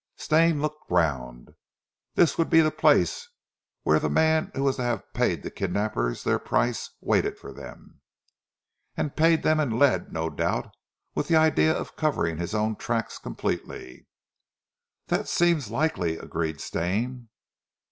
[0.15, 1.53] Stane looked round.
[2.15, 3.29] "This would be the place
[3.83, 8.01] where the man, who was to have paid the kidnappers their price, waited for them."
[8.97, 10.71] "And paid them in lead, no doubt
[11.13, 14.07] with the idea of covering his own tracks completely."
[15.09, 17.29] "That seems likely," agreed Stane.